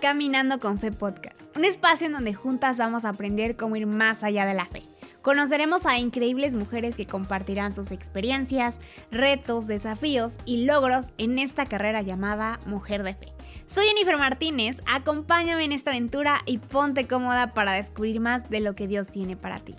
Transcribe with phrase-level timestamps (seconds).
[0.00, 4.22] Caminando con Fe Podcast, un espacio en donde juntas vamos a aprender cómo ir más
[4.22, 4.82] allá de la fe.
[5.22, 8.78] Conoceremos a increíbles mujeres que compartirán sus experiencias,
[9.10, 13.32] retos, desafíos y logros en esta carrera llamada Mujer de Fe.
[13.66, 18.74] Soy Jennifer Martínez, acompáñame en esta aventura y ponte cómoda para descubrir más de lo
[18.74, 19.74] que Dios tiene para ti.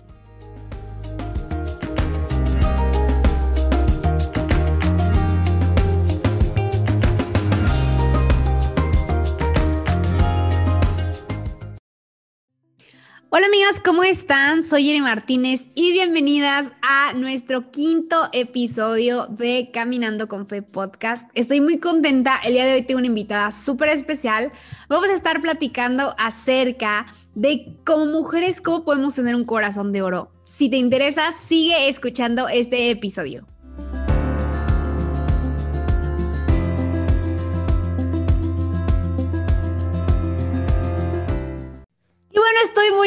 [13.30, 14.62] Hola amigas, ¿cómo están?
[14.62, 21.28] Soy Jenny Martínez y bienvenidas a nuestro quinto episodio de Caminando con Fe podcast.
[21.34, 24.50] Estoy muy contenta, el día de hoy tengo una invitada súper especial.
[24.88, 27.04] Vamos a estar platicando acerca
[27.34, 30.32] de como mujeres cómo podemos tener un corazón de oro.
[30.46, 33.46] Si te interesa, sigue escuchando este episodio.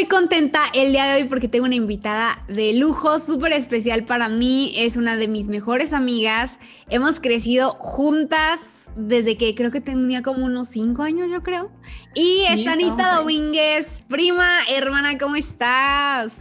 [0.02, 4.30] Muy contenta el día de hoy porque tengo una invitada de lujo, súper especial para
[4.30, 4.73] mí.
[4.75, 6.57] Es una de mis mejores amigas.
[6.89, 8.59] Hemos crecido juntas
[8.95, 11.72] desde que creo que tenía como unos cinco años, yo creo.
[12.16, 16.35] Y es Anita Domínguez, prima, hermana, ¿cómo estás?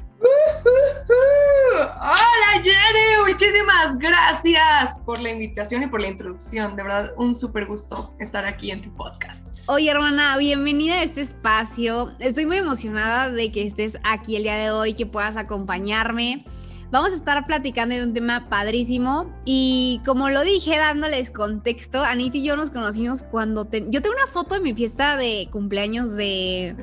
[2.02, 6.76] Hola Jenny, muchísimas gracias por la invitación y por la introducción.
[6.76, 9.64] De verdad, un súper gusto estar aquí en tu podcast.
[9.66, 12.12] Oye hermana, bienvenida a este espacio.
[12.18, 16.44] Estoy muy emocionada de que estés aquí el día de hoy, que puedas acompañarme.
[16.90, 22.38] Vamos a estar platicando de un tema padrísimo y como lo dije dándoles contexto, Anita
[22.38, 26.74] y yo nos conocimos cuando yo tengo una foto de mi fiesta de cumpleaños de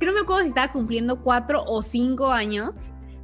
[0.00, 2.72] que no me acuerdo si estaba cumpliendo cuatro o cinco años,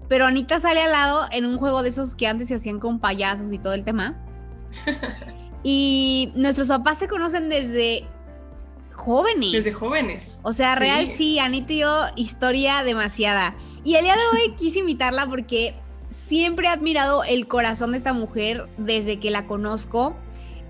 [0.09, 3.01] pero Anita sale al lado en un juego de esos que antes se hacían con
[3.01, 4.23] payasos y todo el tema.
[5.65, 8.05] y nuestros papás se conocen desde
[8.93, 9.53] jóvenes.
[9.53, 10.39] Desde jóvenes.
[10.43, 13.57] O sea, real sí, Anita y yo, historia demasiada.
[13.83, 15.75] Y el día de hoy quise invitarla porque
[16.29, 20.15] siempre he admirado el corazón de esta mujer desde que la conozco.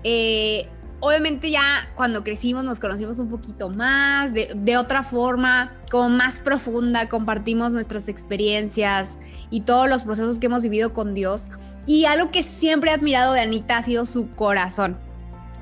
[0.03, 0.69] Eh,
[0.99, 7.09] obviamente ya cuando crecimos nos conocimos un poquito más, de, otra forma, como más profunda,
[7.09, 9.17] compartimos nuestras experiencias
[9.49, 11.49] y todos los procesos que hemos vivido con Dios.
[11.85, 14.97] Y algo que siempre he admirado de Anita ha sido su corazón.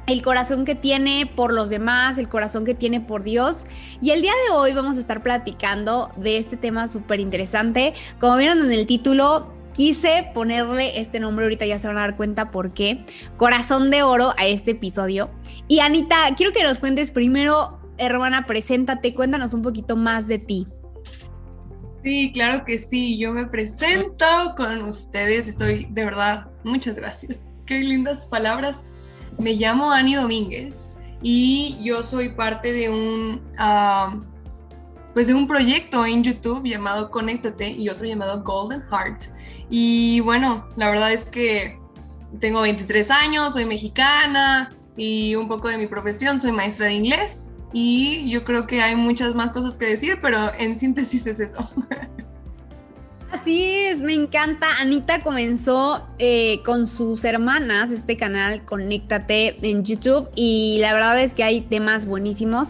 [0.07, 3.65] El corazón que tiene por los demás, el corazón que tiene por Dios.
[4.01, 7.93] Y el día de hoy vamos a estar platicando de este tema súper interesante.
[8.19, 12.15] Como vieron en el título, quise ponerle este nombre, ahorita ya se van a dar
[12.15, 13.05] cuenta por qué,
[13.37, 15.29] Corazón de Oro a este episodio.
[15.67, 20.67] Y Anita, quiero que nos cuentes primero, hermana, preséntate, cuéntanos un poquito más de ti.
[22.03, 24.25] Sí, claro que sí, yo me presento
[24.55, 27.47] con ustedes, estoy de verdad, muchas gracias.
[27.65, 28.83] Qué lindas palabras.
[29.39, 33.41] Me llamo Ani Domínguez y yo soy parte de un...
[33.57, 34.15] Ah,
[35.15, 39.23] pues de un proyecto en YouTube llamado Conéctate y otro llamado Golden Heart.
[39.69, 41.79] Y bueno, la verdad es que
[42.39, 47.51] tengo 23 años, soy mexicana y un poco de mi profesión, soy maestra de inglés
[47.73, 51.57] y yo creo que hay muchas más cosas que decir, pero en síntesis es eso.
[53.31, 54.65] Así es, me encanta.
[54.79, 61.33] Anita comenzó eh, con sus hermanas este canal Conéctate en YouTube y la verdad es
[61.33, 62.69] que hay temas buenísimos.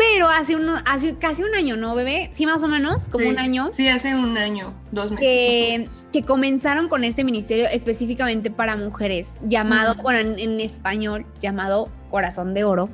[0.00, 2.30] Pero hace, uno, hace casi un año, ¿no, bebé?
[2.32, 3.68] Sí, más o menos, como un año.
[3.70, 6.06] Sí, hace un año, dos meses.
[6.10, 12.54] Que, que comenzaron con este ministerio específicamente para mujeres, llamado, bueno, en, español, llamado Corazón
[12.54, 12.88] de Oro.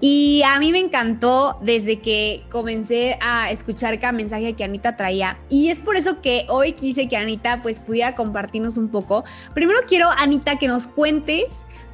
[0.00, 5.38] Y a mí me encantó desde que comencé a escuchar cada mensaje que Anita traía.
[5.50, 9.24] Y es por eso que hoy quise que Anita pues pudiera compartirnos un poco.
[9.52, 11.44] Primero quiero, Anita, que nos cuentes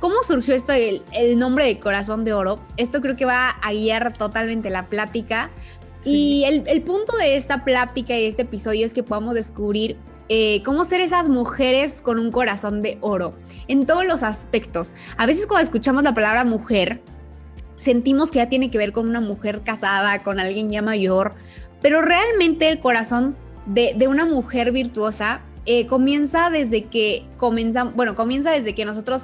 [0.01, 2.61] ¿Cómo surgió esto, el, el, nombre de Corazón de Oro?
[2.77, 5.51] Esto creo que va a guiar totalmente la plática.
[6.05, 9.97] Y el, el, punto de esta plática y de este episodio es que podamos descubrir
[10.29, 13.35] eh, cómo ser esas mujeres con un corazón de oro
[13.69, 14.95] en todos los aspectos.
[15.17, 17.01] A veces cuando escuchamos la palabra mujer,
[17.77, 21.35] sentimos que ya tiene que ver con una mujer casada, con alguien ya mayor,
[21.81, 28.15] pero realmente el corazón de, de una mujer virtuosa eh, comienza desde que comenzamos, bueno,
[28.15, 29.23] comienza desde que nosotros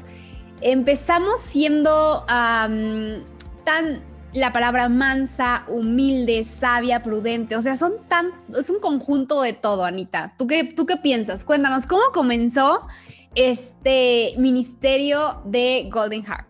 [0.62, 7.56] empezamos siendo tan la palabra mansa, humilde, sabia, prudente.
[7.56, 10.34] O sea, son tan, es un conjunto de todo, Anita.
[10.38, 11.44] ¿Tú qué, tú qué piensas?
[11.44, 12.86] Cuéntanos, ¿cómo comenzó
[13.34, 16.48] este ministerio de Golden Heart?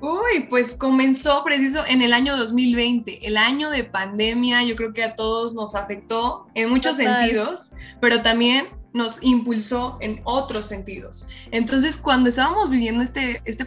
[0.00, 5.04] Uy, pues comenzó preciso en el año 2020, el año de pandemia, yo creo que
[5.04, 7.70] a todos nos afectó en muchos sentidos,
[8.00, 11.26] pero también nos impulsó en otros sentidos.
[11.50, 13.64] Entonces, cuando estábamos viviendo este, este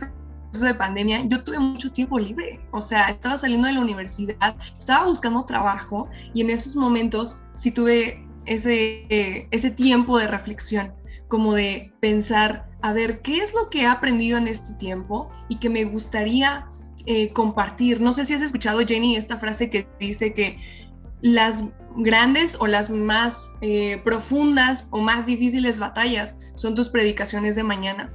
[0.64, 2.60] de pandemia, yo tuve mucho tiempo libre.
[2.72, 7.72] O sea, estaba saliendo de la universidad, estaba buscando trabajo y en esos momentos sí
[7.72, 10.94] tuve ese, ese tiempo de reflexión,
[11.28, 15.58] como de pensar, a ver, ¿qué es lo que he aprendido en este tiempo y
[15.58, 16.68] que me gustaría
[17.06, 18.02] eh, compartir?
[18.02, 20.60] No sé si has escuchado, Jenny, esta frase que dice que
[21.22, 21.66] las
[21.98, 28.12] grandes o las más eh, profundas o más difíciles batallas son tus predicaciones de mañana.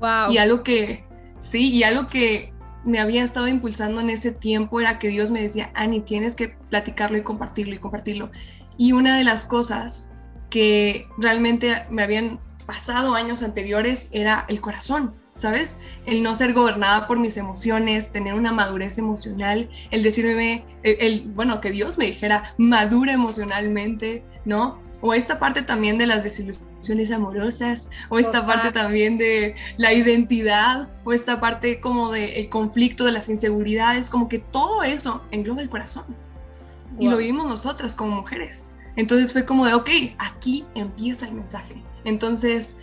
[0.00, 0.30] Wow.
[0.30, 1.04] Y algo que,
[1.38, 2.52] sí, y algo que
[2.84, 6.48] me había estado impulsando en ese tiempo era que Dios me decía, Ani, tienes que
[6.70, 8.30] platicarlo y compartirlo y compartirlo.
[8.78, 10.12] Y una de las cosas
[10.50, 15.14] que realmente me habían pasado años anteriores era el corazón.
[15.36, 15.76] ¿Sabes?
[16.06, 21.60] El no ser gobernada por mis emociones, tener una madurez emocional, el decirme, el, bueno,
[21.60, 24.78] que Dios me dijera, madura emocionalmente, ¿no?
[25.00, 30.88] O esta parte también de las desilusiones amorosas, o esta parte también de la identidad,
[31.04, 35.62] o esta parte como del el conflicto, de las inseguridades, como que todo eso engloba
[35.62, 36.04] el corazón.
[36.98, 38.72] Y lo vimos nosotras como mujeres.
[38.96, 41.82] Entonces fue como de, ok, aquí empieza el mensaje.
[42.04, 42.76] Entonces,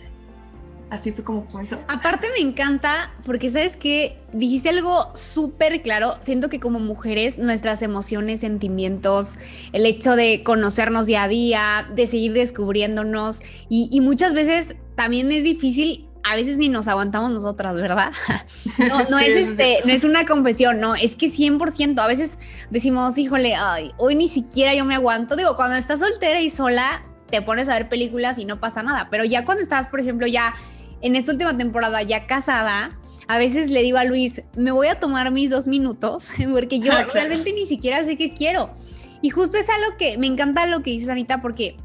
[0.94, 1.78] así fue como comenzó.
[1.88, 6.16] Aparte me encanta porque sabes que dijiste algo súper claro.
[6.20, 9.30] Siento que como mujeres nuestras emociones, sentimientos,
[9.72, 15.44] el hecho de conocernos día a día, de seguir descubriéndonos y, muchas veces también es
[15.44, 16.08] difícil.
[16.26, 18.10] A veces ni nos aguantamos nosotras, ¿verdad?
[18.88, 22.00] No, no, es, este, no es una confesión, no, es que 100%.
[22.00, 22.38] A veces
[22.70, 25.36] decimos, híjole, ay, hoy ni siquiera yo me aguanto.
[25.36, 29.08] Digo, cuando estás soltera y sola, te pones a ver películas y no pasa nada.
[29.10, 30.54] Pero ya cuando estás, por ejemplo, ya
[31.04, 32.98] en esta última temporada ya casada,
[33.28, 36.92] a veces le digo a Luis, me voy a tomar mis dos minutos, porque yo
[36.92, 38.70] ah, realmente ni siquiera sé qué quiero.
[39.20, 41.76] Y justo es algo que me encanta lo que dices, Anita, porque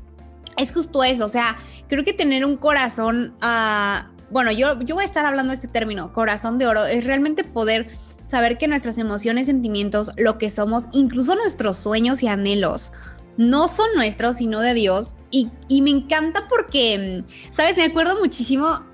[0.57, 1.25] es justo eso.
[1.25, 1.57] O sea,
[1.89, 5.67] creo que tener un corazón, uh, bueno, yo, yo voy a estar hablando de este
[5.67, 7.89] término, corazón de oro, es realmente poder
[8.29, 12.93] saber que nuestras emociones, sentimientos, lo que somos, incluso nuestros sueños y anhelos,
[13.35, 15.15] no son nuestros, sino de Dios.
[15.29, 17.77] Y, y me encanta porque, ¿sabes?
[17.77, 18.88] Me acuerdo muchísimo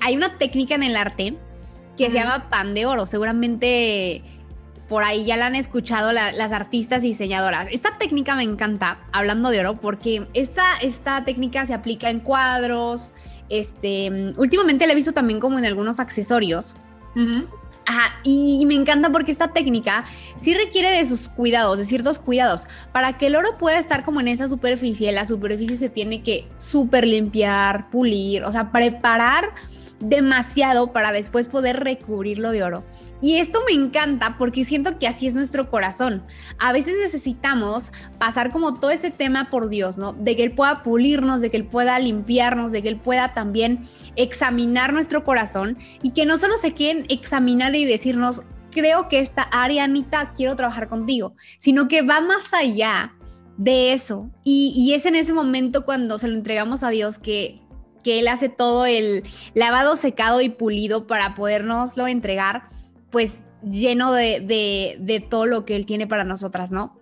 [0.00, 1.36] hay una técnica en el arte
[1.96, 3.06] que se llama pan de oro.
[3.06, 4.22] Seguramente
[4.88, 7.68] por ahí ya la han escuchado las artistas y diseñadoras.
[7.70, 13.12] Esta técnica me encanta, hablando de oro, porque esta, esta técnica se aplica en cuadros.
[13.48, 16.74] Este, últimamente la he visto también como en algunos accesorios.
[18.22, 20.04] Y me encanta porque esta técnica
[20.36, 22.64] sí requiere de sus cuidados, de ciertos cuidados.
[22.92, 26.48] Para que el oro pueda estar como en esa superficie, la superficie se tiene que
[26.58, 29.44] super limpiar, pulir, o sea, preparar
[30.00, 32.84] demasiado para después poder recubrirlo de oro.
[33.26, 36.22] Y esto me encanta porque siento que así es nuestro corazón.
[36.60, 37.90] A veces necesitamos
[38.20, 40.12] pasar como todo ese tema por Dios, ¿no?
[40.12, 43.80] De que Él pueda pulirnos, de que Él pueda limpiarnos, de que Él pueda también
[44.14, 49.42] examinar nuestro corazón y que no solo se quieren examinar y decirnos, creo que esta
[49.42, 53.16] área, Anita, quiero trabajar contigo, sino que va más allá
[53.56, 54.30] de eso.
[54.44, 57.60] Y, y es en ese momento cuando se lo entregamos a Dios que
[58.06, 59.24] que Él hace todo el
[59.54, 62.68] lavado, secado y pulido para podernoslo entregar,
[63.10, 63.32] pues
[63.62, 66.96] lleno de, todo lo que Él tiene para nosotras, ¿no?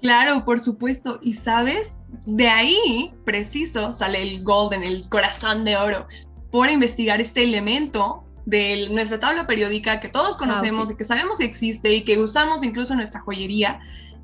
[0.00, 1.20] Claro, por supuesto.
[1.22, 6.06] Y sabes, de ahí preciso sale el golden, el corazón de oro,
[6.50, 11.44] por investigar este elemento de nuestra tabla periódica que todos conocemos y que sabemos que
[11.44, 13.80] existe y que usamos incluso en nuestra joyería.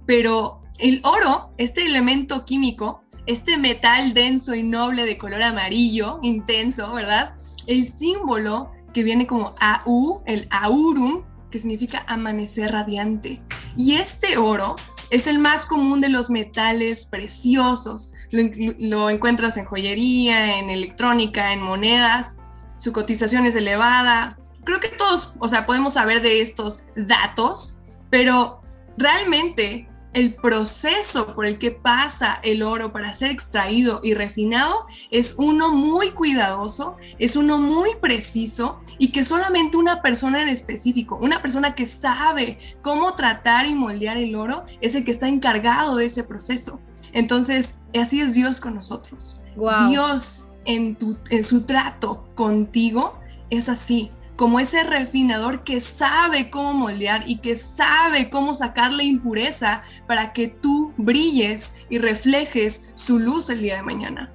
[0.06, 6.92] Pero el oro, este elemento químico, este metal denso y noble de color amarillo, intenso,
[6.92, 7.34] ¿verdad?
[7.66, 13.40] El símbolo que viene como AU, el aurum, que significa amanecer radiante.
[13.76, 14.76] Y este oro
[15.10, 18.12] es el más común de los metales preciosos.
[18.30, 22.38] Lo, encuentras en joyería, en electrónica, en monedas.
[22.76, 24.36] Su cotización es elevada.
[24.64, 27.78] Creo que todos, o sea, podemos saber de estos datos,
[28.10, 28.60] pero
[28.98, 29.88] realmente
[30.18, 35.72] el proceso por el que pasa el oro para ser extraído y refinado es uno
[35.72, 41.76] muy cuidadoso, es uno muy preciso y que solamente una persona en específico, una persona
[41.76, 46.24] que sabe cómo tratar y moldear el oro, es el que está encargado de ese
[46.24, 46.80] proceso.
[47.12, 49.40] Entonces, así es Dios con nosotros.
[49.88, 53.16] Dios en, tu, en su trato contigo
[53.50, 59.82] es así como ese refinador que sabe cómo moldear y que sabe cómo sacarle impureza
[60.06, 64.32] para que tú brilles y reflejes su luz el día de mañana.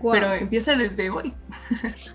[0.00, 1.34] Pero empieza desde hoy.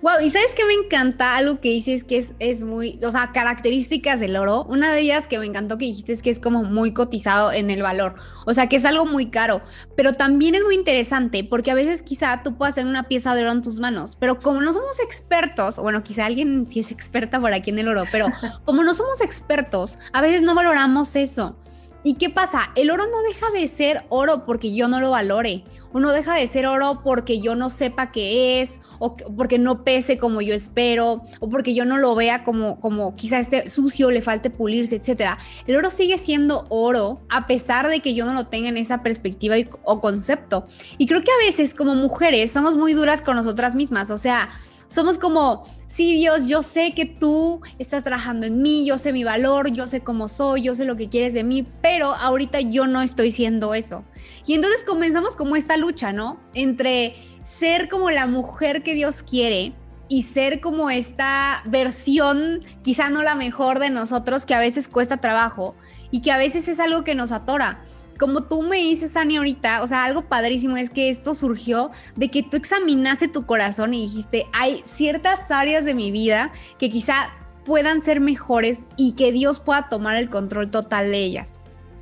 [0.01, 3.31] Wow, y sabes que me encanta algo que dices que es, es muy, o sea,
[3.31, 4.63] características del oro.
[4.65, 7.69] Una de ellas que me encantó que dijiste es que es como muy cotizado en
[7.69, 9.61] el valor, o sea, que es algo muy caro,
[9.95, 13.41] pero también es muy interesante porque a veces quizá tú puedas tener una pieza de
[13.41, 17.39] oro en tus manos, pero como no somos expertos, bueno, quizá alguien sí es experta
[17.39, 18.27] por aquí en el oro, pero
[18.65, 21.57] como no somos expertos, a veces no valoramos eso.
[22.03, 22.71] ¿Y qué pasa?
[22.75, 25.63] El oro no deja de ser oro porque yo no lo valore.
[25.93, 30.17] Uno deja de ser oro porque yo no sepa qué es, o porque no pese
[30.17, 34.21] como yo espero, o porque yo no lo vea como, como quizá este sucio, le
[34.21, 35.37] falte pulirse, etc.
[35.67, 39.01] El oro sigue siendo oro a pesar de que yo no lo tenga en esa
[39.01, 40.65] perspectiva o concepto.
[40.97, 44.11] Y creo que a veces como mujeres somos muy duras con nosotras mismas.
[44.11, 44.49] O sea,
[44.93, 49.23] somos como, sí Dios, yo sé que tú estás trabajando en mí, yo sé mi
[49.23, 52.87] valor, yo sé cómo soy, yo sé lo que quieres de mí, pero ahorita yo
[52.87, 54.03] no estoy siendo eso.
[54.45, 56.39] Y entonces comenzamos como esta lucha, ¿no?
[56.53, 57.15] Entre
[57.59, 59.73] ser como la mujer que Dios quiere
[60.09, 65.17] y ser como esta versión, quizá no la mejor de nosotros, que a veces cuesta
[65.17, 65.75] trabajo
[66.11, 67.81] y que a veces es algo que nos atora
[68.21, 72.29] como tú me dices, Ani, ahorita, o sea, algo padrísimo es que esto surgió de
[72.29, 77.31] que tú examinaste tu corazón y dijiste, hay ciertas áreas de mi vida que quizá
[77.65, 81.53] puedan ser mejores y que Dios pueda tomar el control total de ellas.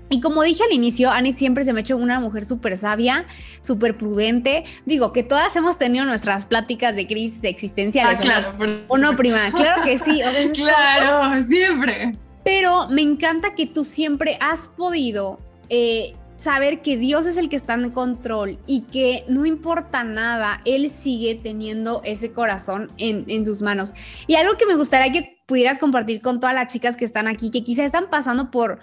[0.10, 3.26] Y como dije al inicio, Ani siempre se me ha hecho una mujer súper sabia,
[3.66, 4.66] súper prudente.
[4.86, 8.20] Digo, que todas hemos tenido nuestras pláticas de crisis existenciales.
[8.20, 8.54] Ah, claro.
[8.90, 9.52] ¿O no, prima?
[9.52, 10.22] Claro que sí.
[10.54, 12.18] claro, siempre.
[12.44, 17.56] Pero me encanta que tú siempre has podido eh, saber que Dios es el que
[17.56, 23.62] está en control y que no importa nada, Él sigue teniendo ese corazón en, sus
[23.62, 23.94] manos.
[24.28, 27.52] Y algo que me gustaría que pudieras compartir con todas las chicas que están aquí,
[27.52, 28.80] que quizás están pasando por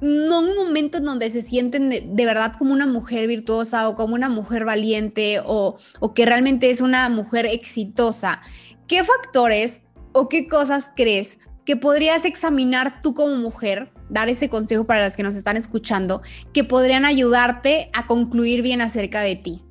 [0.00, 4.14] no un momento en donde se sienten de, verdad como una mujer virtuosa o como
[4.14, 8.40] una mujer valiente o, o que realmente es una mujer exitosa.
[8.86, 9.82] ¿Qué factores
[10.12, 15.16] o qué cosas crees que podrías examinar tú como mujer, dar ese consejo para las
[15.16, 16.20] que nos están escuchando,
[16.52, 19.62] que podrían ayudarte a concluir bien acerca de ti?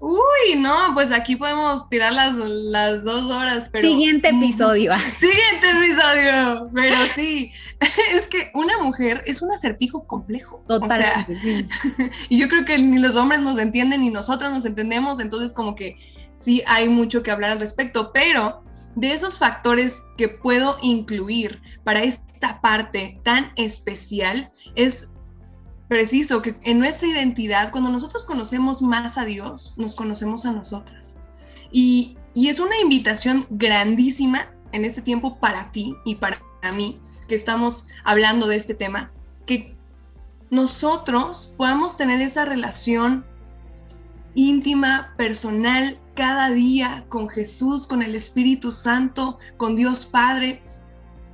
[0.00, 3.86] Uy, no, pues aquí podemos tirar las, las dos horas, pero...
[3.86, 4.92] Siguiente episodio.
[5.18, 7.52] Siguiente episodio, pero sí,
[8.12, 10.64] es que una mujer es un acertijo complejo.
[10.66, 11.66] Totalmente.
[12.30, 15.74] y yo creo que ni los hombres nos entienden ni nosotras nos entendemos, entonces como
[15.74, 15.98] que
[16.34, 18.64] sí hay mucho que hablar al respecto, pero
[18.96, 25.08] de esos factores que puedo incluir para esta parte tan especial es
[25.88, 31.16] preciso que en nuestra identidad, cuando nosotros conocemos más a Dios, nos conocemos a nosotras.
[31.72, 36.38] Y, es una invitación grandísima en este tiempo para ti y para
[36.74, 39.10] mí, que estamos hablando de este tema,
[39.46, 39.76] que
[40.50, 43.26] nosotros podamos tener esa relación
[44.34, 50.62] íntima, personal, cada día con Jesús, con el Espíritu Santo, con Dios Padre,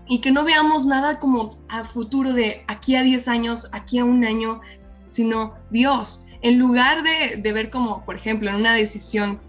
[0.09, 4.05] y que no veamos nada como a futuro de aquí a 10 años, aquí a
[4.05, 4.61] un año,
[5.09, 9.41] sino Dios, en lugar de, de ver como, por ejemplo, en una decisión,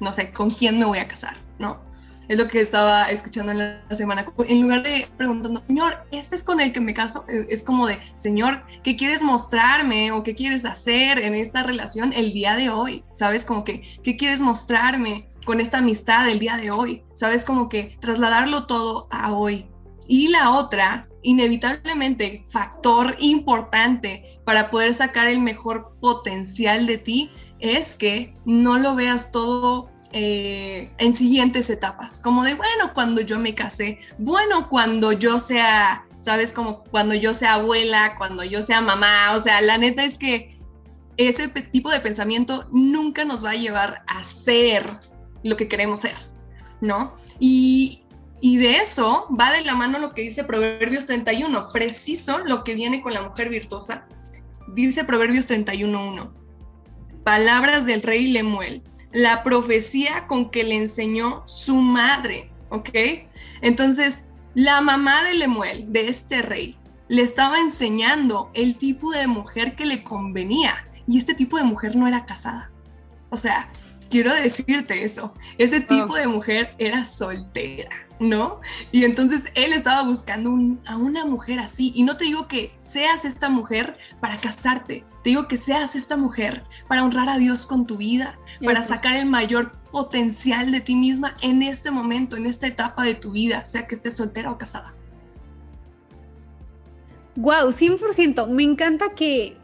[0.00, 1.80] no sé, con quién me voy a casar, ¿no?
[2.30, 4.24] Es lo que estaba escuchando en la semana.
[4.46, 7.24] En lugar de preguntando, Señor, ¿este es con el que me caso?
[7.28, 12.32] Es como de, Señor, ¿qué quieres mostrarme o qué quieres hacer en esta relación el
[12.32, 13.02] día de hoy?
[13.10, 13.44] ¿Sabes?
[13.44, 17.02] Como que, ¿qué quieres mostrarme con esta amistad el día de hoy?
[17.14, 17.44] ¿Sabes?
[17.44, 19.66] Como que trasladarlo todo a hoy.
[20.06, 27.96] Y la otra, inevitablemente, factor importante para poder sacar el mejor potencial de ti es
[27.96, 33.54] que no lo veas todo eh, en siguientes etapas, como de, bueno, cuando yo me
[33.54, 39.32] casé, bueno, cuando yo sea, sabes, como cuando yo sea abuela, cuando yo sea mamá,
[39.36, 40.58] o sea, la neta es que
[41.16, 44.84] ese tipo de pensamiento nunca nos va a llevar a ser
[45.44, 46.16] lo que queremos ser,
[46.80, 47.14] ¿no?
[47.38, 48.02] Y,
[48.40, 52.74] y de eso va de la mano lo que dice Proverbios 31, preciso lo que
[52.74, 54.04] viene con la mujer virtuosa.
[54.74, 56.32] Dice Proverbios 31.1,
[57.22, 62.90] palabras del rey Lemuel la profecía con que le enseñó su madre, ¿ok?
[63.60, 64.22] Entonces,
[64.54, 66.76] la mamá de Lemuel, de este rey,
[67.08, 71.96] le estaba enseñando el tipo de mujer que le convenía y este tipo de mujer
[71.96, 72.70] no era casada.
[73.30, 73.68] O sea,
[74.10, 77.88] quiero decirte eso, ese tipo de mujer era soltera,
[78.18, 78.60] ¿no?
[78.92, 80.50] Y entonces él estaba buscando
[80.86, 81.92] a una mujer así.
[81.94, 86.16] Y no te digo que seas esta mujer para casarte, te digo que seas esta
[86.16, 90.96] mujer para honrar a Dios con tu vida, para sacar el mayor potencial de ti
[90.96, 94.58] misma en este momento, en esta etapa de tu vida, sea que estés soltera o
[94.58, 94.94] casada.
[97.36, 98.48] Wow, 100%.
[98.48, 99.56] Me encanta que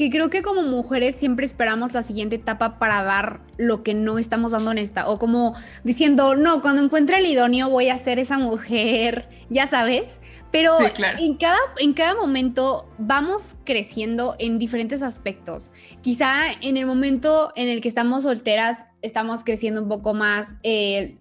[0.00, 4.18] que creo que como mujeres siempre esperamos la siguiente etapa para dar lo que no
[4.18, 5.54] estamos dando en esta, o como
[5.84, 10.18] diciendo, no, cuando encuentre el idóneo voy a ser esa mujer, ya sabes.
[10.50, 10.72] Pero
[11.18, 15.70] en, cada, en cada momento vamos creciendo en diferentes aspectos.
[16.00, 21.18] Quizá en el momento en el que estamos solteras estamos creciendo un poco más eh,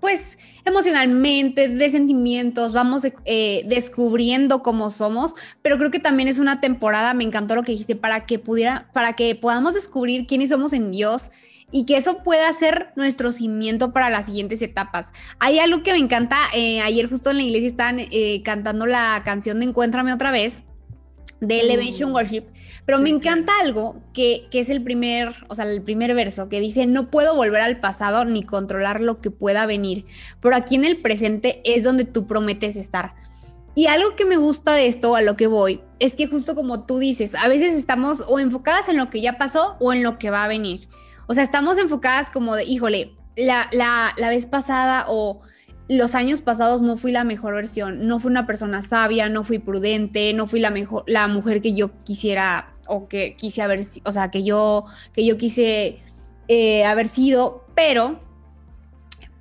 [0.00, 6.60] pues emocionalmente, de sentimientos, vamos eh, descubriendo cómo somos, pero creo que también es una
[6.60, 10.72] temporada, me encantó lo que dijiste, para que pudiera, para que podamos descubrir quiénes somos
[10.72, 11.30] en Dios
[11.72, 15.08] y que eso pueda ser nuestro cimiento para las siguientes etapas.
[15.38, 19.22] Hay algo que me encanta, eh, ayer justo en la iglesia estaban eh, cantando la
[19.24, 20.62] canción de Encuéntrame otra vez,
[21.40, 22.14] de Elevation mm.
[22.14, 22.44] Worship,
[22.86, 26.60] pero me encanta algo que, que, es el primer, o sea, el primer verso que
[26.60, 30.04] dice, no puedo volver al pasado ni controlar lo que pueda venir,
[30.40, 33.14] pero aquí en el presente es donde tú prometes estar.
[33.74, 36.84] Y algo que me gusta de esto, a lo que voy, es que justo como
[36.84, 40.18] tú dices, a veces estamos o enfocadas en lo que ya pasó o en lo
[40.18, 40.88] que va a venir.
[41.28, 45.40] O sea, estamos enfocadas como de, híjole, la, la, la vez pasada o
[45.96, 49.58] los años pasados no fui la mejor versión, no fui una persona sabia, no fui
[49.58, 54.12] prudente, no fui la mejor, la mujer que yo quisiera o que quise haber, o
[54.12, 55.98] sea, que yo, que yo quise
[56.46, 58.20] eh, haber sido, pero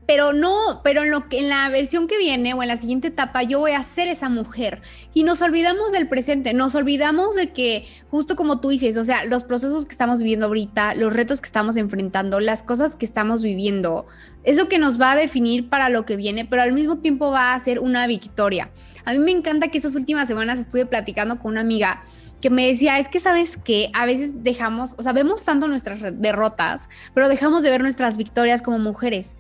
[0.09, 3.09] pero no, pero en, lo que, en la versión que viene o en la siguiente
[3.09, 4.81] etapa yo voy a ser esa mujer.
[5.13, 9.23] Y nos olvidamos del presente, nos olvidamos de que, justo como tú dices, o sea,
[9.25, 13.43] los procesos que estamos viviendo ahorita, los retos que estamos enfrentando, las cosas que estamos
[13.43, 14.07] viviendo,
[14.43, 17.29] es lo que nos va a definir para lo que viene, pero al mismo tiempo
[17.29, 18.71] va a ser una victoria.
[19.05, 22.01] A mí me encanta que esas últimas semanas estuve platicando con una amiga
[22.41, 26.01] que me decía, es que sabes que a veces dejamos, o sea, vemos tanto nuestras
[26.21, 29.35] derrotas, pero dejamos de ver nuestras victorias como mujeres.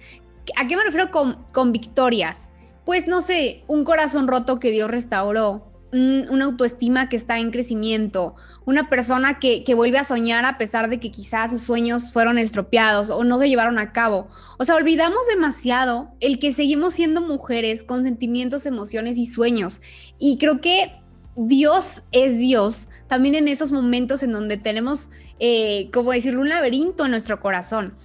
[0.57, 2.51] ¿A qué me refiero con, victorias?
[2.85, 8.35] Pues no sé, un corazón roto que Dios restauró, una autoestima que está en crecimiento,
[8.65, 12.37] una persona que, que, vuelve a soñar a pesar de que quizás sus sueños fueron
[12.37, 14.27] estropeados o no se llevaron a cabo.
[14.59, 19.81] O sea, olvidamos demasiado el que seguimos siendo mujeres con sentimientos, emociones y sueños.
[20.19, 20.93] Y creo que
[21.35, 27.05] Dios es Dios también en esos momentos en donde tenemos, eh, como decirlo, un laberinto
[27.05, 27.95] en nuestro corazón.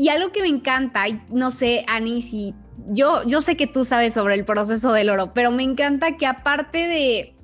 [0.00, 2.54] Y algo que me encanta, y no sé, Ani, si
[2.88, 6.26] yo, yo sé que tú sabes sobre el proceso del oro, pero me encanta que
[6.26, 7.34] aparte de,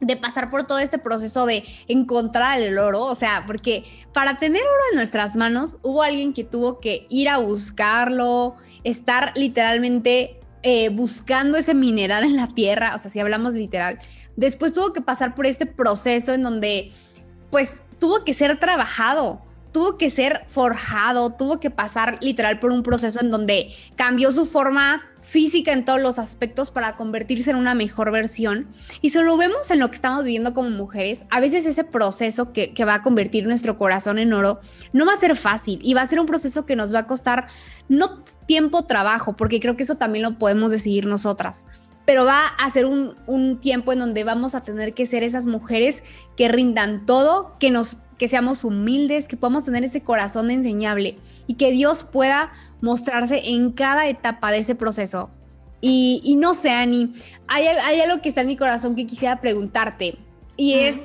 [0.00, 4.60] de pasar por todo este proceso de encontrar el oro, o sea, porque para tener
[4.60, 10.90] oro en nuestras manos hubo alguien que tuvo que ir a buscarlo, estar literalmente eh,
[10.90, 13.98] buscando ese mineral en la tierra, o sea, si hablamos literal,
[14.36, 16.92] después tuvo que pasar por este proceso en donde,
[17.50, 19.40] pues, tuvo que ser trabajado
[19.74, 24.46] tuvo que ser forjado, tuvo que pasar literal por un proceso en donde cambió su
[24.46, 28.68] forma física en todos los aspectos para convertirse en una mejor versión.
[29.00, 32.52] Y si lo vemos en lo que estamos viviendo como mujeres, a veces ese proceso
[32.52, 34.60] que, que, va a convertir nuestro corazón en oro
[34.92, 37.06] no va a ser fácil y va a ser un proceso que nos va a
[37.08, 37.48] costar
[37.88, 41.66] no tiempo, trabajo, porque creo que eso también lo podemos decidir nosotras.
[42.06, 45.46] Pero va a ser un, un tiempo en donde vamos a tener que ser esas
[45.46, 46.04] mujeres
[46.36, 51.54] que rindan todo, que nos que seamos humildes, que podamos tener ese corazón enseñable y
[51.54, 55.30] que Dios pueda mostrarse en cada etapa de ese proceso.
[55.86, 57.12] Y, no sé, Ani,
[57.46, 60.16] hay, hay, algo que está en mi corazón que quisiera preguntarte
[60.56, 60.96] y es,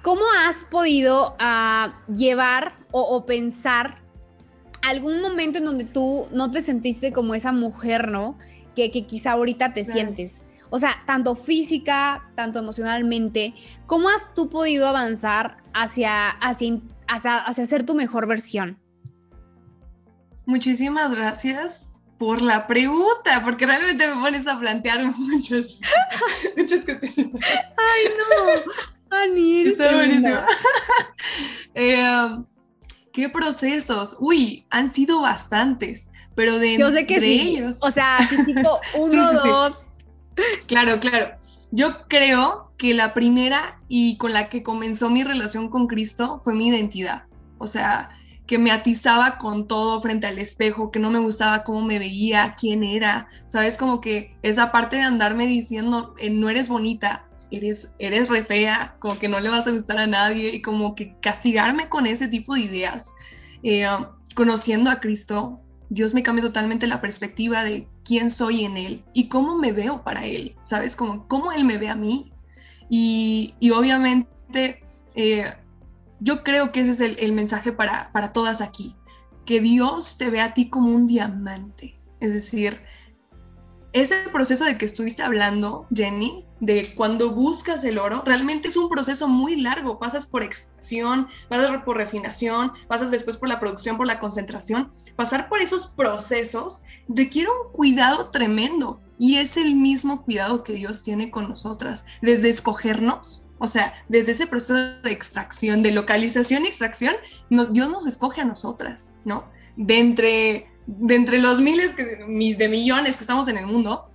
[0.00, 4.00] ¿cómo has podido ah, llevar o, pensar
[4.80, 8.38] algún momento en donde tú no te sentiste como esa mujer, ¿no?
[8.74, 10.36] Que, que quizá ahorita te sientes.
[10.70, 13.52] O sea, tanto física, tanto emocionalmente.
[13.86, 18.78] ¿Cómo has tú podido avanzar hacia, hacia, hacia, ser tu mejor versión?
[20.46, 25.78] Muchísimas gracias por la pregunta, porque realmente me pones a plantear muchas,
[26.56, 27.40] muchas cuestiones.
[27.42, 30.38] Ay, no, Ani, Está buenísimo.
[31.74, 32.44] Eh,
[33.12, 34.16] ¿Qué procesos?
[34.20, 37.78] Uy, han sido bastantes, pero de Yo sé que entre ellos.
[37.80, 39.76] O sea, tipo uno, dos.
[40.66, 41.36] Claro, claro.
[41.70, 46.52] Yo creo que la primera y con la que comenzó mi relación con Cristo fue
[46.52, 47.26] mi identidad.
[47.58, 48.10] O sea,
[48.48, 52.56] que me atizaba con todo frente al espejo, que no me gustaba cómo me veía,
[52.58, 53.28] quién era.
[53.46, 58.42] Sabes, como que esa parte de andarme diciendo, eh, no eres bonita, eres, eres re
[58.42, 62.04] fea, como que no le vas a gustar a nadie, y como que castigarme con
[62.08, 63.12] ese tipo de ideas.
[63.62, 63.86] Eh,
[64.34, 69.28] conociendo a Cristo, Dios me cambia totalmente la perspectiva de quién soy en Él y
[69.28, 70.96] cómo me veo para Él, ¿sabes?
[70.96, 72.32] Como cómo Él me ve a mí.
[72.94, 74.82] Y, obviamente
[75.14, 75.50] eh,
[76.20, 78.94] yo creo que ese es el, mensaje para, para todas aquí,
[79.46, 82.82] que Dios te ve a ti como un diamante, es decir,
[83.92, 88.88] ese proceso de que estuviste hablando, Jenny, de cuando buscas el oro, realmente es un
[88.88, 89.98] proceso muy largo.
[89.98, 94.90] Pasas por extracción, pasas por refinación, pasas después por la producción, por la concentración.
[95.16, 101.02] Pasar por esos procesos requiere un cuidado tremendo y es el mismo cuidado que Dios
[101.02, 103.46] tiene con nosotras, desde escogernos.
[103.58, 107.14] O sea, desde ese proceso de extracción, de localización y extracción,
[107.50, 109.44] Dios nos escoge a nosotras, ¿no?
[109.76, 114.12] De entre de entre los miles de millones que estamos en el mundo,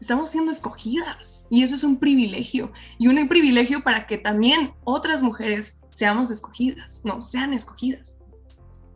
[0.00, 1.46] estamos siendo escogidas.
[1.50, 2.72] Y eso es un privilegio.
[2.98, 8.18] Y un privilegio para que también otras mujeres seamos escogidas, no, sean escogidas.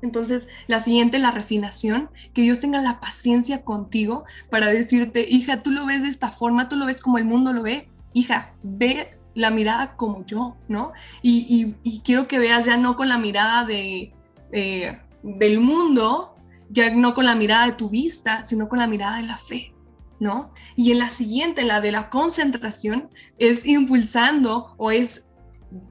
[0.02, 5.70] Entonces, la siguiente, la refinación, que Dios tenga la paciencia contigo para decirte, hija, tú
[5.70, 9.10] lo ves de esta forma, tú lo ves como el mundo lo ve, hija, ve
[9.34, 10.92] la mirada como yo, ¿no?
[11.22, 14.12] Y, quiero que veas ya no con la mirada de,
[14.50, 16.31] eh, del mundo,
[16.72, 19.74] ya no con la mirada de tu vista, sino con la mirada de la fe,
[20.18, 20.52] ¿no?
[20.74, 25.26] Y en la siguiente, la de la concentración, es impulsando o es,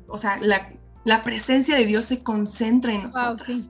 [0.07, 3.69] o sea, la, presencia de Dios se concentra en nosotros.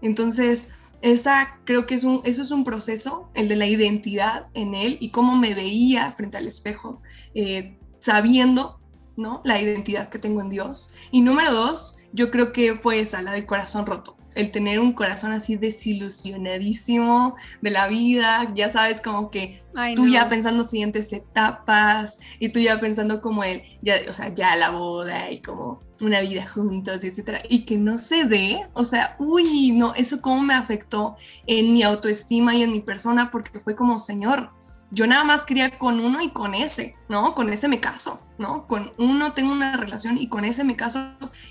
[0.00, 0.68] Entonces,
[1.02, 4.96] esa creo que es un, eso es un proceso, el de la identidad en Él
[5.00, 7.02] y cómo me veía frente al espejo,
[7.34, 8.80] eh, sabiendo,
[9.16, 9.40] ¿no?
[9.44, 10.92] La identidad que tengo en Dios.
[11.10, 14.92] Y número dos, yo creo que fue esa, la del corazón roto el tener un
[14.92, 19.62] corazón así desilusionadísimo de la vida, ya sabes, como que
[19.94, 24.56] tú ya pensando siguientes etapas y tú ya pensando como el, ya, o sea, ya
[24.56, 29.16] la boda y como una vida juntos, etcétera, y que no se dé, o sea,
[29.18, 31.16] uy, no, eso cómo me afectó
[31.46, 34.50] en mi autoestima y en mi persona, porque fue como, señor,
[34.90, 37.34] yo nada más quería con uno y con ese, ¿no?
[37.34, 38.66] Con ese me caso, ¿no?
[38.66, 41.00] Con uno tengo una relación y con ese me caso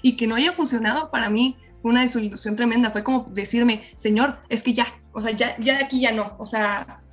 [0.02, 4.40] y que no haya funcionado para mí fue una desilusión tremenda, fue como decirme, Señor,
[4.48, 7.04] es que ya, o sea, ya, ya aquí ya no, o sea,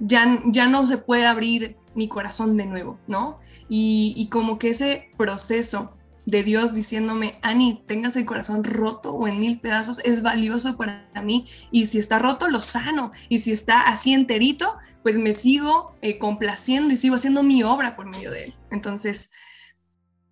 [0.00, 3.40] ya, ya no se puede abrir mi corazón de nuevo, ¿no?
[3.70, 5.94] Y, y como que ese proceso
[6.26, 11.08] de Dios diciéndome, Ani, tengas el corazón roto o en mil pedazos, es valioso para
[11.24, 11.46] mí.
[11.70, 13.12] Y si está roto, lo sano.
[13.30, 17.96] Y si está así enterito, pues me sigo eh, complaciendo y sigo haciendo mi obra
[17.96, 18.54] por medio de él.
[18.70, 19.30] Entonces,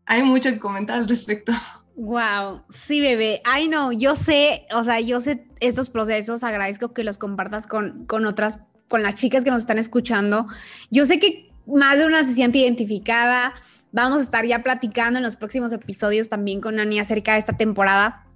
[0.04, 1.54] hay mucho que comentar al respecto.
[1.96, 3.40] Wow, sí, bebé.
[3.44, 8.04] Ay, no, yo sé, o sea, yo sé esos procesos, agradezco que los compartas con,
[8.04, 10.46] con otras, con las chicas que nos están escuchando.
[10.90, 13.52] Yo sé que más de una se siente identificada.
[13.92, 17.56] Vamos a estar ya platicando en los próximos episodios también con Ani acerca de esta
[17.56, 18.26] temporada.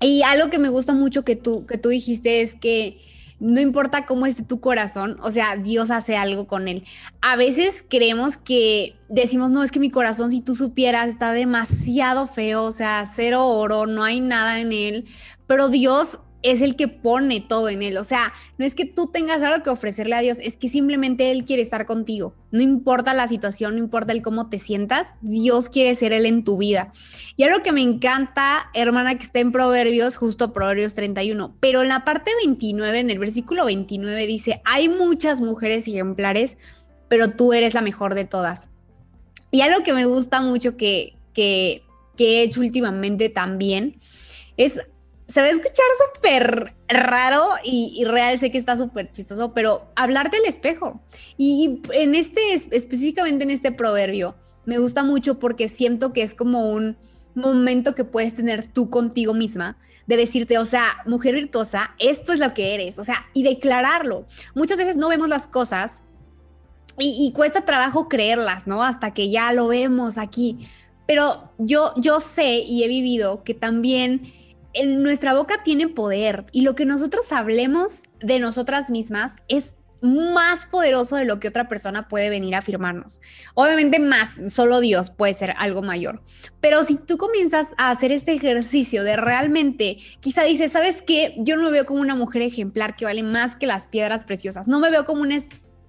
[0.00, 3.00] Y algo que me gusta mucho que tú, que tú dijiste es que
[3.40, 6.84] no importa cómo esté tu corazón, o sea, Dios hace algo con él.
[7.22, 12.26] A veces creemos que decimos, no, es que mi corazón, si tú supieras, está demasiado
[12.26, 15.06] feo, o sea, cero oro, no hay nada en él,
[15.46, 17.96] pero Dios es el que pone todo en él.
[17.98, 21.30] O sea, no es que tú tengas algo que ofrecerle a Dios, es que simplemente
[21.30, 22.34] Él quiere estar contigo.
[22.50, 26.44] No importa la situación, no importa el cómo te sientas, Dios quiere ser Él en
[26.44, 26.92] tu vida.
[27.36, 31.88] Y algo que me encanta, hermana, que está en Proverbios, justo Proverbios 31, pero en
[31.88, 36.56] la parte 29, en el versículo 29 dice, hay muchas mujeres ejemplares,
[37.08, 38.68] pero tú eres la mejor de todas.
[39.50, 41.82] Y algo que me gusta mucho que, que,
[42.16, 43.96] que he hecho últimamente también
[44.56, 44.80] es
[45.32, 50.38] se va a escuchar súper raro y, real, sé que está súper chistoso, pero hablarte
[50.38, 51.00] al espejo.
[51.36, 56.70] Y, en este, específicamente en este proverbio, me gusta mucho porque siento que es como
[56.70, 56.96] un
[57.34, 62.40] momento que puedes tener tú contigo misma de decirte, o sea, mujer virtuosa, esto es
[62.40, 64.26] lo que eres, o sea, y declararlo.
[64.56, 66.02] Muchas veces no vemos las cosas
[66.98, 68.82] y, y cuesta trabajo creerlas, ¿no?
[68.82, 70.58] Hasta que ya lo vemos aquí.
[71.06, 74.32] Pero yo, yo sé y he vivido que también
[74.72, 80.66] en nuestra boca tiene poder y lo que nosotros hablemos de nosotras mismas es más
[80.66, 83.20] poderoso de lo que otra persona puede venir a afirmarnos.
[83.54, 86.22] Obviamente más, solo Dios puede ser algo mayor.
[86.60, 91.34] Pero si tú comienzas a hacer este ejercicio de realmente, quizá dices, ¿sabes qué?
[91.38, 94.68] Yo no me veo como una mujer ejemplar que vale más que las piedras preciosas.
[94.68, 95.36] No me veo como una,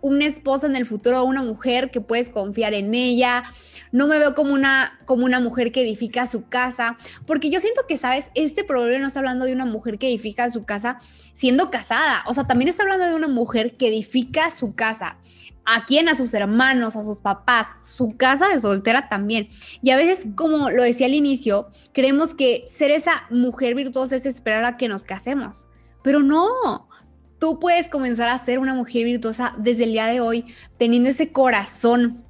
[0.01, 3.43] una esposa en el futuro, una mujer que puedes confiar en ella,
[3.91, 7.81] no me veo como una, como una mujer que edifica su casa, porque yo siento
[7.87, 8.29] que, ¿sabes?
[8.35, 10.99] Este problema no está hablando de una mujer que edifica su casa
[11.33, 15.17] siendo casada, o sea, también está hablando de una mujer que edifica su casa.
[15.63, 16.09] ¿A quién?
[16.09, 19.47] A sus hermanos, a sus papás, su casa de soltera también.
[19.83, 24.25] Y a veces, como lo decía al inicio, creemos que ser esa mujer virtuosa es
[24.25, 25.67] esperar a que nos casemos.
[26.03, 26.89] Pero no,
[27.39, 30.45] tú puedes comenzar a ser una mujer virtuosa desde el día de hoy,
[30.77, 32.25] teniendo ese corazón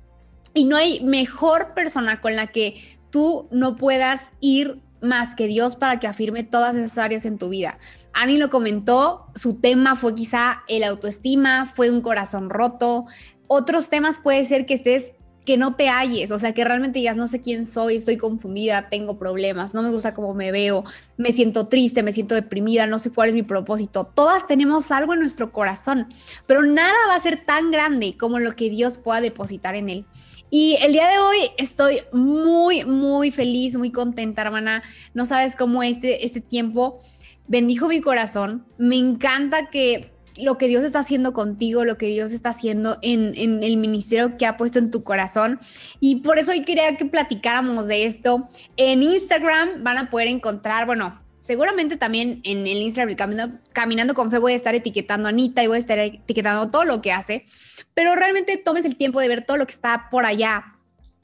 [0.54, 5.76] y no hay mejor persona con la que tú no puedas ir más que Dios
[5.76, 7.78] para que afirme todas esas áreas en tu vida.
[8.14, 13.06] Ani lo comentó, su tema fue quizá el autoestima, fue un corazón roto
[13.48, 15.14] Otros temas puede ser que estés
[15.46, 18.90] que no te halles, o sea, que realmente digas, no sé quién soy, estoy confundida,
[18.90, 20.84] tengo problemas, no me gusta cómo me veo,
[21.18, 24.06] me siento triste, me siento deprimida, no sé cuál es mi propósito.
[24.06, 26.08] Todas tenemos algo en nuestro corazón,
[26.46, 30.06] pero nada va a ser tan grande como lo que Dios pueda depositar en él.
[30.54, 34.84] Y el día de hoy estoy muy, muy feliz, muy contenta, hermana.
[35.14, 37.00] No sabes cómo este, este tiempo
[37.48, 38.66] bendijo mi corazón.
[38.78, 43.34] Me encanta que lo que Dios está haciendo contigo, lo que Dios está haciendo en,
[43.64, 45.58] el ministerio que ha puesto en tu corazón.
[46.02, 48.50] Y por eso hoy quería que platicáramos de esto.
[48.76, 54.32] En Instagram van a poder encontrar, bueno, seguramente también en el Instagram Caminando, Caminando con
[54.32, 57.12] Fe voy a estar etiquetando a Anita y voy a estar etiquetando todo lo que
[57.12, 57.46] hace.
[57.94, 60.78] Pero realmente tomes el tiempo de ver todo lo que está por allá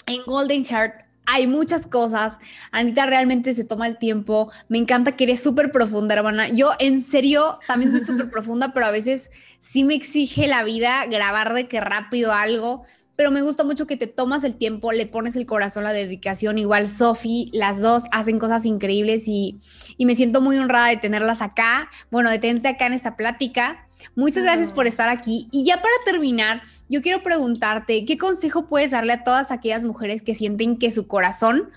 [0.06, 2.40] en Golden Heart hay muchas cosas.
[2.72, 4.50] Anita realmente se toma el tiempo.
[4.70, 6.48] Me encanta que eres súper profunda, hermana.
[6.48, 11.06] Yo en serio también soy súper profunda, pero a veces sí me exige la vida
[11.08, 12.84] grabar de que rápido algo.
[13.18, 16.58] Pero me gusta mucho que te tomas el tiempo, le pones el corazón, la dedicación.
[16.58, 19.60] Igual Sofi, las dos hacen cosas increíbles y,
[19.98, 21.90] y me siento muy honrada de tenerlas acá.
[22.12, 23.88] Bueno, de tenerte acá en esta plática.
[24.16, 25.48] Muchas gracias por estar aquí.
[25.52, 30.22] Y ya para terminar, yo quiero preguntarte, ¿qué consejo puedes darle a todas aquellas mujeres
[30.22, 31.72] que sienten que su corazón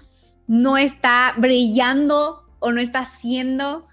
[0.47, 3.87] no está brillando o no está siendo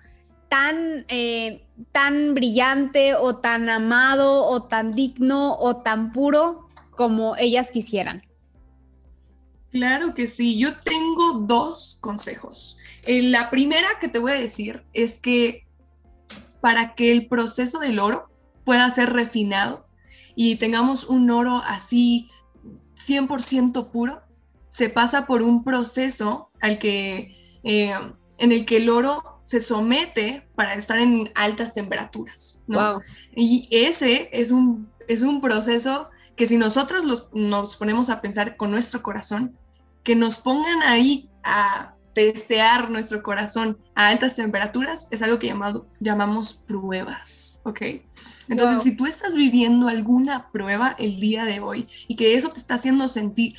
[0.49, 6.66] tan, eh, tan brillante o tan amado o tan digno o tan puro
[6.97, 8.23] como ellas quisieran?
[9.71, 12.77] Claro que sí, yo tengo dos consejos.
[13.03, 15.65] Eh, la primera que te voy a decir es que
[16.59, 18.29] para que el proceso del oro
[18.65, 19.87] pueda ser refinado
[20.35, 22.29] y tengamos un oro así
[22.95, 24.21] 100% puro,
[24.69, 27.93] se pasa por un proceso al que, eh,
[28.39, 32.63] en el que el oro se somete para estar en altas temperaturas.
[33.35, 38.71] Y ese es un, es un proceso que si nosotros nos ponemos a pensar con
[38.71, 39.57] nuestro corazón,
[40.03, 45.87] que nos pongan ahí a testear nuestro corazón a altas temperaturas es algo que llamado,
[45.99, 47.81] llamamos pruebas, ¿ok?
[48.49, 52.59] Entonces, si tú estás viviendo alguna prueba el día de hoy y que eso te
[52.59, 53.55] está haciendo sentir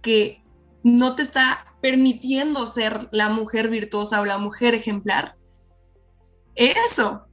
[0.00, 0.42] que
[0.84, 5.36] no te está permitiendo ser la mujer virtuosa o la mujer ejemplar,
[6.54, 7.26] eso,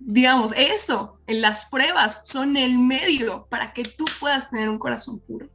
[0.00, 5.20] digamos, eso, en las pruebas son el medio para que tú puedas tener un corazón
[5.20, 5.48] puro,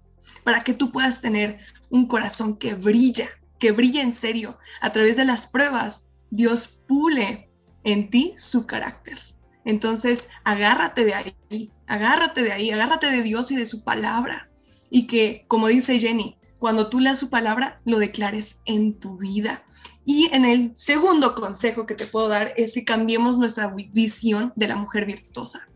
[0.44, 3.30] para que tú puedas tener un corazón que brilla,
[3.60, 4.58] que brille en serio.
[4.82, 7.50] A través de las pruebas, Dios pule
[7.84, 9.20] en ti su carácter.
[9.66, 14.50] Entonces, agárrate de ahí, agárrate de ahí, agárrate de Dios y de su palabra.
[14.92, 19.66] Y que, como dice Jenny, cuando tú leas su palabra, lo declares en tu vida.
[20.06, 24.68] Y en el segundo consejo que te puedo dar es que cambiemos nuestra visión de
[24.68, 25.68] la mujer virtuosa.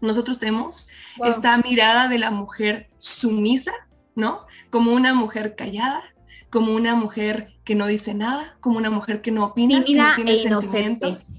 [0.00, 0.88] Nosotros tenemos
[1.24, 3.72] esta mirada de la mujer sumisa,
[4.16, 4.44] ¿no?
[4.70, 6.02] Como una mujer callada,
[6.50, 10.14] como una mujer que no dice nada, como una mujer que no opina, que no
[10.14, 11.32] tiene e sentimientos.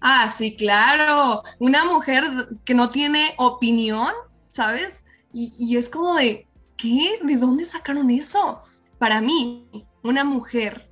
[0.00, 1.42] Ah, sí, claro.
[1.58, 2.24] Una mujer
[2.64, 4.08] que no tiene opinión,
[4.50, 5.04] ¿sabes?
[5.32, 7.18] Y, es como de, ¿qué?
[7.22, 8.60] ¿De dónde sacaron eso?
[8.98, 9.68] Para mí,
[10.02, 10.87] una mujer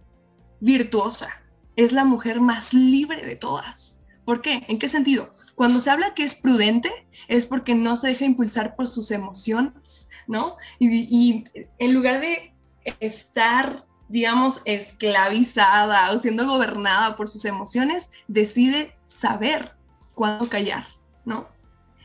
[0.61, 1.29] virtuosa
[1.77, 3.99] es la mujer más libre de todas.
[4.25, 4.65] ¿Por qué?
[4.69, 5.33] ¿En qué sentido?
[5.55, 6.91] Cuando se habla que es prudente,
[7.29, 10.57] es porque no se deja impulsar por sus emociones, ¿no?
[10.81, 11.45] y
[11.79, 12.53] en lugar de
[13.01, 19.77] estar, digamos, esclavizada o siendo gobernada por sus emociones, decide saber
[20.15, 20.85] cuándo callar,
[21.25, 21.49] ¿no?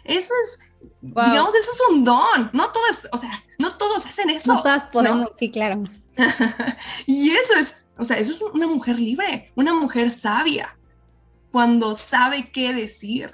[0.03, 0.59] Eso es,
[1.01, 4.53] digamos, eso es un don, no todos, o sea, no todos hacen eso.
[4.53, 5.81] No todas podemos, sí, claro.
[7.05, 10.75] y eso es, o sea, eso es una mujer libre, una mujer sabia,
[11.51, 13.29] cuando sabe qué decir,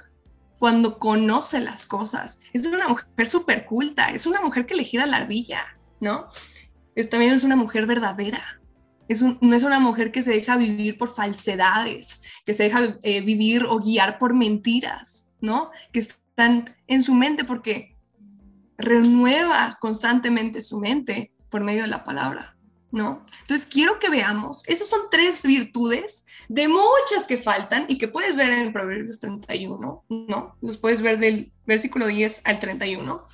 [0.58, 2.40] cuando conoce las cosas.
[2.52, 5.64] Es una mujer súper culta, es una mujer que le gira la ardilla,
[6.02, 6.26] ¿no?
[7.10, 8.60] también es una mujer verdadera.
[9.08, 13.22] Es no es una mujer que se deja vivir por falsedades, que se deja eh,
[13.22, 15.70] vivir o guiar por mentiras, ¿no?
[15.92, 17.96] Que están en su mente porque
[18.76, 22.57] renueva constantemente su mente por medio de la palabra,
[22.90, 23.24] ¿no?
[23.42, 28.36] Entonces quiero que veamos, esas son tres virtudes de muchas que faltan y que puedes
[28.36, 30.54] ver en Proverbios 31, ¿no?
[30.62, 33.24] Los puedes ver del versículo 10 al 31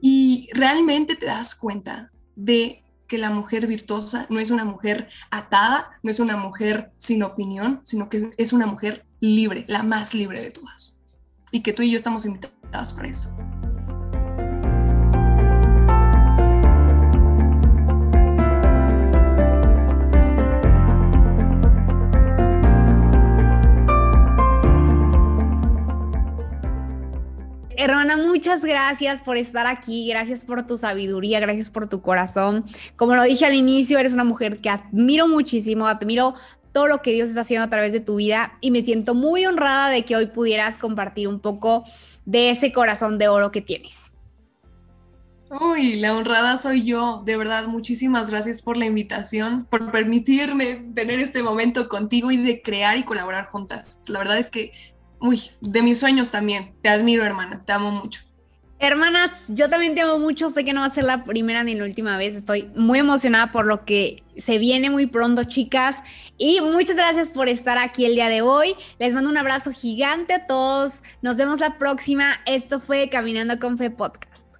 [0.00, 5.90] y realmente te das cuenta de que la mujer virtuosa no es una mujer atada,
[6.02, 10.40] no es una mujer sin opinión, sino que es una mujer libre, la más libre
[10.40, 10.98] de todas.
[11.50, 13.30] Y que tú y yo estamos invitadas para eso.
[27.82, 32.64] Hermana, muchas gracias por estar aquí, gracias por tu sabiduría, gracias por tu corazón.
[32.94, 36.34] Como lo dije al inicio, eres una mujer que admiro muchísimo, admiro
[36.70, 39.46] todo lo que Dios está haciendo a través de tu vida y me siento muy
[39.46, 41.82] honrada de que hoy pudieras compartir un poco
[42.24, 44.12] de ese corazón de oro que tienes.
[45.60, 47.22] Uy, la honrada soy yo.
[47.26, 52.62] De verdad, muchísimas gracias por la invitación, por permitirme tener este momento contigo y de
[52.62, 53.98] crear y colaborar juntas.
[54.06, 54.72] La verdad es que,
[55.22, 56.74] uy, de mis sueños también.
[56.82, 57.62] Te admiro, hermana.
[57.64, 58.20] Te amo mucho.
[58.78, 60.50] Hermanas, yo también te amo mucho.
[60.50, 62.34] Sé que no va a ser la primera ni la última vez.
[62.34, 65.96] Estoy muy emocionada por lo que se viene muy pronto, chicas.
[66.36, 68.74] Y muchas gracias por estar aquí el día de hoy.
[68.98, 71.02] Les mando un abrazo gigante a todos.
[71.22, 72.40] Nos vemos la próxima.
[72.44, 74.51] Esto fue Caminando con Fe Podcast.